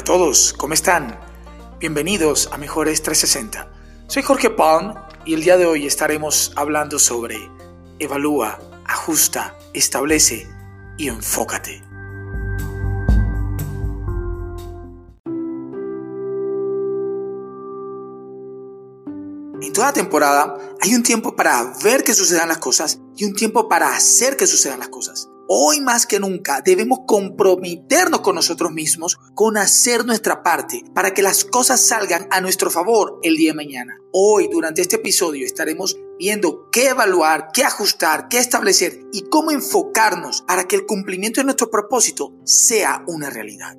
Hola 0.00 0.14
a 0.14 0.18
todos, 0.18 0.54
¿cómo 0.54 0.72
están? 0.72 1.20
Bienvenidos 1.78 2.48
a 2.50 2.56
Mejores 2.56 3.02
360. 3.02 3.70
Soy 4.06 4.22
Jorge 4.22 4.48
Palm 4.48 4.94
y 5.26 5.34
el 5.34 5.44
día 5.44 5.58
de 5.58 5.66
hoy 5.66 5.86
estaremos 5.86 6.54
hablando 6.56 6.98
sobre 6.98 7.36
evalúa, 7.98 8.58
ajusta, 8.86 9.58
establece 9.74 10.48
y 10.96 11.08
enfócate. 11.08 11.82
En 19.60 19.72
toda 19.74 19.92
temporada 19.92 20.56
hay 20.80 20.94
un 20.94 21.02
tiempo 21.02 21.36
para 21.36 21.74
ver 21.84 22.04
que 22.04 22.14
sucedan 22.14 22.48
las 22.48 22.56
cosas 22.56 23.00
y 23.18 23.26
un 23.26 23.34
tiempo 23.34 23.68
para 23.68 23.94
hacer 23.94 24.38
que 24.38 24.46
sucedan 24.46 24.78
las 24.78 24.88
cosas. 24.88 25.29
Hoy 25.52 25.80
más 25.80 26.06
que 26.06 26.20
nunca 26.20 26.62
debemos 26.64 27.00
comprometernos 27.08 28.20
con 28.20 28.36
nosotros 28.36 28.70
mismos 28.70 29.18
con 29.34 29.56
hacer 29.56 30.06
nuestra 30.06 30.44
parte 30.44 30.84
para 30.94 31.12
que 31.12 31.22
las 31.22 31.44
cosas 31.44 31.84
salgan 31.84 32.28
a 32.30 32.40
nuestro 32.40 32.70
favor 32.70 33.18
el 33.24 33.36
día 33.36 33.50
de 33.50 33.56
mañana. 33.56 33.98
Hoy 34.12 34.46
durante 34.46 34.80
este 34.80 34.94
episodio 34.94 35.44
estaremos 35.44 35.98
viendo 36.20 36.68
qué 36.70 36.90
evaluar, 36.90 37.48
qué 37.52 37.64
ajustar, 37.64 38.28
qué 38.28 38.38
establecer 38.38 39.00
y 39.12 39.22
cómo 39.22 39.50
enfocarnos 39.50 40.42
para 40.42 40.68
que 40.68 40.76
el 40.76 40.86
cumplimiento 40.86 41.40
de 41.40 41.46
nuestro 41.46 41.68
propósito 41.68 42.32
sea 42.44 43.02
una 43.08 43.28
realidad. 43.28 43.76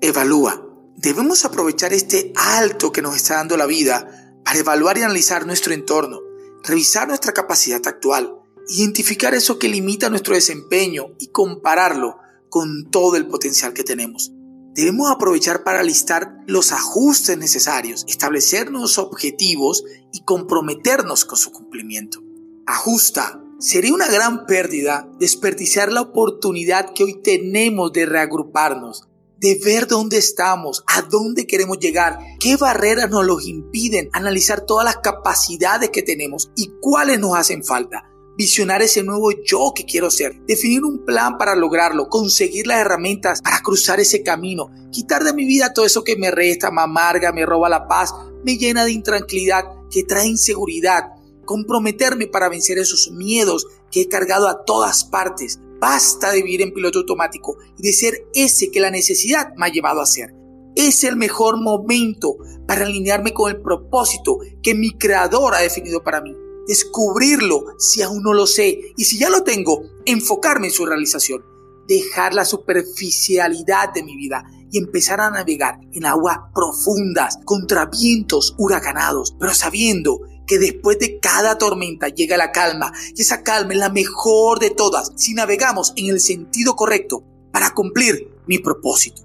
Evalúa. 0.00 0.66
Debemos 0.96 1.44
aprovechar 1.44 1.92
este 1.92 2.32
alto 2.34 2.92
que 2.92 3.02
nos 3.02 3.14
está 3.14 3.34
dando 3.34 3.58
la 3.58 3.66
vida 3.66 4.40
para 4.42 4.58
evaluar 4.58 4.96
y 4.96 5.02
analizar 5.02 5.44
nuestro 5.44 5.74
entorno, 5.74 6.20
revisar 6.64 7.08
nuestra 7.08 7.34
capacidad 7.34 7.86
actual, 7.86 8.39
identificar 8.70 9.34
eso 9.34 9.58
que 9.58 9.68
limita 9.68 10.10
nuestro 10.10 10.34
desempeño 10.34 11.14
y 11.18 11.28
compararlo 11.28 12.18
con 12.48 12.88
todo 12.90 13.16
el 13.16 13.26
potencial 13.26 13.72
que 13.72 13.82
tenemos. 13.82 14.32
Debemos 14.74 15.10
aprovechar 15.10 15.64
para 15.64 15.82
listar 15.82 16.36
los 16.46 16.70
ajustes 16.70 17.36
necesarios, 17.36 18.04
establecernos 18.08 18.98
objetivos 18.98 19.84
y 20.12 20.22
comprometernos 20.22 21.24
con 21.24 21.36
su 21.36 21.50
cumplimiento. 21.50 22.22
Ajusta. 22.66 23.42
Sería 23.58 23.92
una 23.92 24.08
gran 24.08 24.46
pérdida 24.46 25.06
desperdiciar 25.18 25.92
la 25.92 26.00
oportunidad 26.00 26.94
que 26.94 27.04
hoy 27.04 27.20
tenemos 27.20 27.92
de 27.92 28.06
reagruparnos, 28.06 29.08
de 29.36 29.60
ver 29.62 29.86
dónde 29.86 30.16
estamos, 30.16 30.82
a 30.86 31.02
dónde 31.02 31.46
queremos 31.46 31.78
llegar, 31.78 32.18
qué 32.38 32.56
barreras 32.56 33.10
nos 33.10 33.26
los 33.26 33.46
impiden, 33.46 34.08
analizar 34.12 34.64
todas 34.64 34.86
las 34.86 34.98
capacidades 34.98 35.90
que 35.90 36.02
tenemos 36.02 36.52
y 36.56 36.70
cuáles 36.80 37.20
nos 37.20 37.36
hacen 37.36 37.62
falta 37.62 38.09
visionar 38.36 38.82
ese 38.82 39.02
nuevo 39.02 39.30
yo 39.44 39.72
que 39.74 39.84
quiero 39.84 40.10
ser, 40.10 40.40
definir 40.46 40.84
un 40.84 41.04
plan 41.04 41.36
para 41.38 41.54
lograrlo, 41.54 42.08
conseguir 42.08 42.66
las 42.66 42.80
herramientas 42.80 43.42
para 43.42 43.60
cruzar 43.60 44.00
ese 44.00 44.22
camino, 44.22 44.70
quitar 44.90 45.24
de 45.24 45.34
mi 45.34 45.44
vida 45.44 45.72
todo 45.72 45.84
eso 45.84 46.04
que 46.04 46.16
me 46.16 46.30
resta, 46.30 46.70
me 46.70 46.82
amarga, 46.82 47.32
me 47.32 47.44
roba 47.44 47.68
la 47.68 47.86
paz, 47.86 48.14
me 48.44 48.56
llena 48.56 48.84
de 48.84 48.92
intranquilidad, 48.92 49.64
que 49.90 50.04
trae 50.04 50.26
inseguridad, 50.26 51.10
comprometerme 51.44 52.28
para 52.28 52.48
vencer 52.48 52.78
esos 52.78 53.10
miedos 53.10 53.66
que 53.90 54.02
he 54.02 54.08
cargado 54.08 54.48
a 54.48 54.64
todas 54.64 55.04
partes. 55.04 55.60
Basta 55.80 56.30
de 56.30 56.42
vivir 56.42 56.62
en 56.62 56.72
piloto 56.72 57.00
automático 57.00 57.56
y 57.78 57.82
de 57.82 57.92
ser 57.92 58.26
ese 58.34 58.70
que 58.70 58.80
la 58.80 58.90
necesidad 58.90 59.54
me 59.56 59.66
ha 59.66 59.72
llevado 59.72 60.00
a 60.00 60.06
ser. 60.06 60.34
Es 60.76 61.04
el 61.04 61.16
mejor 61.16 61.60
momento 61.60 62.36
para 62.66 62.84
alinearme 62.84 63.32
con 63.32 63.50
el 63.50 63.60
propósito 63.60 64.38
que 64.62 64.74
mi 64.74 64.92
creador 64.92 65.54
ha 65.54 65.60
definido 65.60 66.02
para 66.04 66.20
mí 66.20 66.36
descubrirlo 66.70 67.74
si 67.78 68.00
aún 68.00 68.22
no 68.22 68.32
lo 68.32 68.46
sé. 68.46 68.92
Y 68.96 69.04
si 69.04 69.18
ya 69.18 69.28
lo 69.28 69.42
tengo, 69.42 69.82
enfocarme 70.04 70.68
en 70.68 70.72
su 70.72 70.86
realización, 70.86 71.44
dejar 71.88 72.32
la 72.32 72.44
superficialidad 72.44 73.92
de 73.92 74.04
mi 74.04 74.16
vida 74.16 74.44
y 74.70 74.78
empezar 74.78 75.20
a 75.20 75.30
navegar 75.30 75.80
en 75.92 76.06
aguas 76.06 76.38
profundas 76.54 77.40
contra 77.44 77.86
vientos 77.86 78.54
huracanados, 78.56 79.34
pero 79.40 79.52
sabiendo 79.52 80.20
que 80.46 80.60
después 80.60 81.00
de 81.00 81.18
cada 81.18 81.58
tormenta 81.58 82.06
llega 82.06 82.36
la 82.36 82.52
calma. 82.52 82.92
Y 83.16 83.22
esa 83.22 83.42
calma 83.42 83.72
es 83.72 83.78
la 83.80 83.88
mejor 83.88 84.60
de 84.60 84.70
todas 84.70 85.10
si 85.16 85.34
navegamos 85.34 85.92
en 85.96 86.06
el 86.06 86.20
sentido 86.20 86.76
correcto 86.76 87.24
para 87.52 87.74
cumplir 87.74 88.32
mi 88.46 88.58
propósito. 88.58 89.22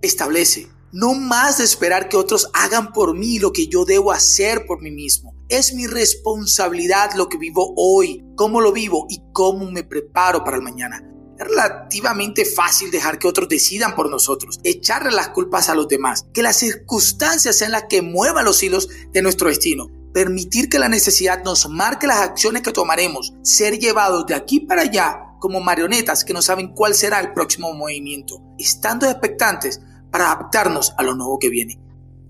Establece, 0.00 0.66
no 0.92 1.14
más 1.14 1.58
de 1.58 1.64
esperar 1.64 2.08
que 2.08 2.16
otros 2.16 2.48
hagan 2.52 2.92
por 2.92 3.16
mí 3.16 3.38
lo 3.38 3.52
que 3.52 3.66
yo 3.66 3.84
debo 3.84 4.12
hacer 4.12 4.66
por 4.66 4.80
mí 4.82 4.90
mismo 4.90 5.32
es 5.52 5.74
mi 5.74 5.86
responsabilidad 5.86 7.10
lo 7.14 7.28
que 7.28 7.36
vivo 7.36 7.74
hoy, 7.76 8.24
cómo 8.36 8.62
lo 8.62 8.72
vivo 8.72 9.04
y 9.10 9.22
cómo 9.34 9.70
me 9.70 9.84
preparo 9.84 10.44
para 10.44 10.56
el 10.56 10.62
mañana. 10.62 11.06
Es 11.38 11.46
relativamente 11.46 12.46
fácil 12.46 12.90
dejar 12.90 13.18
que 13.18 13.28
otros 13.28 13.50
decidan 13.50 13.94
por 13.94 14.08
nosotros, 14.08 14.60
echarle 14.64 15.10
las 15.10 15.28
culpas 15.28 15.68
a 15.68 15.74
los 15.74 15.88
demás, 15.88 16.24
que 16.32 16.42
las 16.42 16.56
circunstancias 16.56 17.58
sean 17.58 17.72
las 17.72 17.84
que 17.84 18.00
muevan 18.00 18.46
los 18.46 18.62
hilos 18.62 18.88
de 19.12 19.20
nuestro 19.20 19.48
destino. 19.48 19.88
Permitir 20.14 20.70
que 20.70 20.78
la 20.78 20.88
necesidad 20.88 21.44
nos 21.44 21.68
marque 21.68 22.06
las 22.06 22.20
acciones 22.20 22.62
que 22.62 22.72
tomaremos, 22.72 23.34
ser 23.42 23.78
llevados 23.78 24.24
de 24.24 24.34
aquí 24.34 24.60
para 24.60 24.82
allá 24.82 25.36
como 25.38 25.60
marionetas 25.60 26.24
que 26.24 26.32
no 26.32 26.40
saben 26.40 26.72
cuál 26.74 26.94
será 26.94 27.20
el 27.20 27.34
próximo 27.34 27.74
movimiento, 27.74 28.40
estando 28.58 29.06
expectantes 29.06 29.82
para 30.12 30.30
adaptarnos 30.30 30.94
a 30.98 31.02
lo 31.02 31.16
nuevo 31.16 31.40
que 31.40 31.48
viene. 31.48 31.80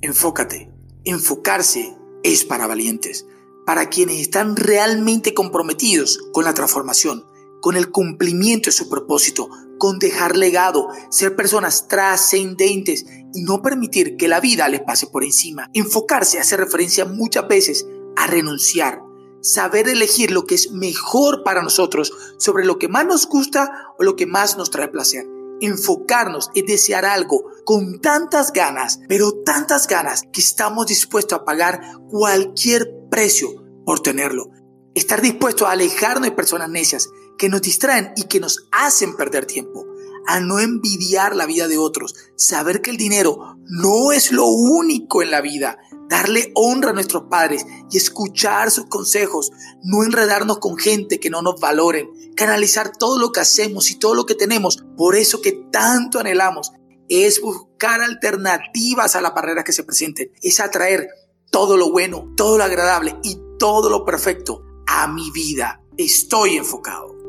Enfócate. 0.00 0.70
Enfocarse 1.04 1.98
es 2.22 2.44
para 2.44 2.68
valientes, 2.68 3.26
para 3.66 3.90
quienes 3.90 4.20
están 4.20 4.56
realmente 4.56 5.34
comprometidos 5.34 6.18
con 6.32 6.44
la 6.44 6.54
transformación, 6.54 7.26
con 7.60 7.76
el 7.76 7.90
cumplimiento 7.90 8.70
de 8.70 8.72
su 8.72 8.88
propósito, 8.88 9.50
con 9.78 9.98
dejar 9.98 10.36
legado, 10.36 10.88
ser 11.10 11.34
personas 11.34 11.88
trascendentes 11.88 13.04
y 13.34 13.42
no 13.42 13.62
permitir 13.62 14.16
que 14.16 14.28
la 14.28 14.40
vida 14.40 14.68
les 14.68 14.82
pase 14.82 15.08
por 15.08 15.24
encima. 15.24 15.68
Enfocarse 15.74 16.38
hace 16.38 16.56
referencia 16.56 17.04
muchas 17.04 17.48
veces 17.48 17.86
a 18.14 18.28
renunciar, 18.28 19.02
saber 19.40 19.88
elegir 19.88 20.30
lo 20.30 20.44
que 20.44 20.54
es 20.54 20.70
mejor 20.70 21.42
para 21.42 21.62
nosotros 21.62 22.12
sobre 22.38 22.64
lo 22.64 22.78
que 22.78 22.86
más 22.86 23.06
nos 23.06 23.26
gusta 23.26 23.92
o 23.98 24.04
lo 24.04 24.14
que 24.14 24.26
más 24.26 24.56
nos 24.56 24.70
trae 24.70 24.86
placer 24.86 25.41
enfocarnos 25.66 26.50
es 26.54 26.64
desear 26.66 27.04
algo 27.04 27.44
con 27.64 28.00
tantas 28.00 28.52
ganas, 28.52 29.00
pero 29.08 29.32
tantas 29.44 29.86
ganas 29.86 30.22
que 30.32 30.40
estamos 30.40 30.86
dispuestos 30.86 31.38
a 31.38 31.44
pagar 31.44 31.80
cualquier 32.08 32.90
precio 33.10 33.48
por 33.84 34.00
tenerlo. 34.00 34.50
Estar 34.94 35.22
dispuesto 35.22 35.66
a 35.66 35.72
alejarnos 35.72 36.24
de 36.24 36.32
personas 36.32 36.68
necias 36.68 37.08
que 37.38 37.48
nos 37.48 37.62
distraen 37.62 38.12
y 38.16 38.24
que 38.24 38.40
nos 38.40 38.68
hacen 38.72 39.16
perder 39.16 39.46
tiempo. 39.46 39.86
A 40.26 40.38
no 40.38 40.60
envidiar 40.60 41.34
la 41.34 41.46
vida 41.46 41.66
de 41.66 41.78
otros. 41.78 42.14
Saber 42.36 42.82
que 42.82 42.90
el 42.90 42.96
dinero 42.96 43.56
no 43.64 44.12
es 44.12 44.30
lo 44.30 44.46
único 44.46 45.22
en 45.22 45.30
la 45.30 45.40
vida 45.40 45.78
darle 46.12 46.52
honra 46.54 46.90
a 46.90 46.92
nuestros 46.92 47.22
padres 47.30 47.64
y 47.90 47.96
escuchar 47.96 48.70
sus 48.70 48.84
consejos, 48.84 49.50
no 49.82 50.04
enredarnos 50.04 50.58
con 50.58 50.76
gente 50.76 51.18
que 51.18 51.30
no 51.30 51.40
nos 51.40 51.58
valoren, 51.58 52.10
canalizar 52.36 52.94
todo 52.94 53.18
lo 53.18 53.32
que 53.32 53.40
hacemos 53.40 53.90
y 53.90 53.98
todo 53.98 54.14
lo 54.14 54.26
que 54.26 54.34
tenemos, 54.34 54.84
por 54.98 55.16
eso 55.16 55.40
que 55.40 55.52
tanto 55.72 56.18
anhelamos, 56.18 56.72
es 57.08 57.40
buscar 57.40 58.02
alternativas 58.02 59.16
a 59.16 59.22
las 59.22 59.32
barreras 59.32 59.64
que 59.64 59.72
se 59.72 59.84
presenten, 59.84 60.30
es 60.42 60.60
atraer 60.60 61.08
todo 61.50 61.78
lo 61.78 61.90
bueno, 61.90 62.30
todo 62.36 62.58
lo 62.58 62.64
agradable 62.64 63.16
y 63.22 63.38
todo 63.58 63.88
lo 63.88 64.04
perfecto 64.04 64.62
a 64.86 65.08
mi 65.08 65.30
vida. 65.30 65.80
Estoy 65.96 66.58
enfocado. 66.58 67.21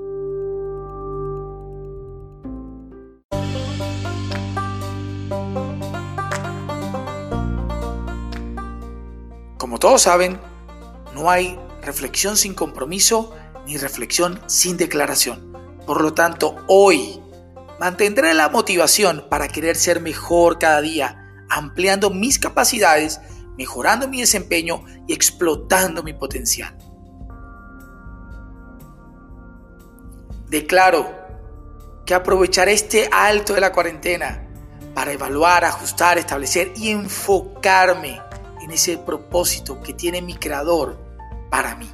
Como 9.74 9.80
todos 9.80 10.04
saben, 10.04 10.40
no 11.16 11.32
hay 11.32 11.58
reflexión 11.82 12.38
sin 12.38 12.54
compromiso 12.54 13.34
ni 13.66 13.76
reflexión 13.78 14.40
sin 14.46 14.78
declaración. 14.78 15.52
Por 15.88 16.00
lo 16.02 16.14
tanto, 16.14 16.58
hoy 16.68 17.20
mantendré 17.80 18.36
la 18.36 18.50
motivación 18.50 19.26
para 19.32 19.48
querer 19.48 19.76
ser 19.76 20.00
mejor 20.00 20.60
cada 20.60 20.80
día, 20.80 21.28
ampliando 21.50 22.12
mis 22.12 22.38
capacidades, 22.38 23.20
mejorando 23.58 24.08
mi 24.08 24.20
desempeño 24.20 24.86
y 25.08 25.14
explotando 25.14 26.04
mi 26.04 26.14
potencial. 26.14 26.78
Declaro 30.50 31.12
que 32.06 32.14
aprovecharé 32.14 32.74
este 32.74 33.10
alto 33.12 33.56
de 33.56 33.62
la 33.62 33.72
cuarentena 33.72 34.48
para 34.94 35.14
evaluar, 35.14 35.66
ajustar, 35.66 36.20
establecer 36.20 36.74
y 36.76 36.92
enfocarme 36.92 38.22
en 38.64 38.72
ese 38.72 38.98
propósito 38.98 39.82
que 39.82 39.94
tiene 39.94 40.22
mi 40.22 40.36
creador 40.36 40.98
para 41.50 41.76
mí. 41.76 41.90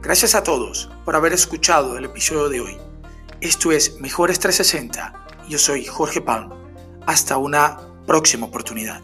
Gracias 0.00 0.34
a 0.34 0.42
todos 0.42 0.88
por 1.04 1.16
haber 1.16 1.32
escuchado 1.32 1.98
el 1.98 2.06
episodio 2.06 2.48
de 2.48 2.60
hoy. 2.60 2.78
Esto 3.40 3.72
es 3.72 4.00
Mejores 4.00 4.38
360. 4.38 5.26
Yo 5.48 5.58
soy 5.58 5.84
Jorge 5.84 6.20
Palm. 6.20 6.50
Hasta 7.06 7.36
una 7.36 7.78
próxima 8.06 8.46
oportunidad. 8.46 9.02